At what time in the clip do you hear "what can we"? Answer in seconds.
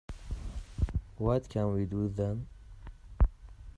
1.19-1.85